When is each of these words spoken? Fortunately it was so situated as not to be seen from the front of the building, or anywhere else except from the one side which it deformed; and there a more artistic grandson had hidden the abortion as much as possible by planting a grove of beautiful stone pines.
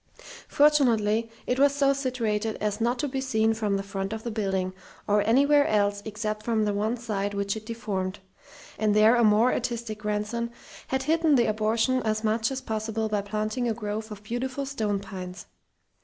Fortunately 0.47 1.29
it 1.45 1.59
was 1.59 1.75
so 1.75 1.93
situated 1.93 2.57
as 2.59 2.81
not 2.81 2.97
to 2.97 3.07
be 3.07 3.21
seen 3.21 3.53
from 3.53 3.77
the 3.77 3.83
front 3.83 4.13
of 4.13 4.23
the 4.23 4.31
building, 4.31 4.73
or 5.07 5.21
anywhere 5.27 5.67
else 5.67 6.01
except 6.05 6.41
from 6.41 6.65
the 6.65 6.73
one 6.73 6.97
side 6.97 7.35
which 7.35 7.55
it 7.55 7.67
deformed; 7.67 8.17
and 8.79 8.95
there 8.95 9.15
a 9.15 9.23
more 9.23 9.53
artistic 9.53 9.99
grandson 9.99 10.49
had 10.87 11.03
hidden 11.03 11.35
the 11.35 11.45
abortion 11.45 12.01
as 12.01 12.23
much 12.23 12.49
as 12.49 12.61
possible 12.61 13.09
by 13.09 13.21
planting 13.21 13.69
a 13.69 13.75
grove 13.75 14.11
of 14.11 14.23
beautiful 14.23 14.65
stone 14.65 14.99
pines. 14.99 15.45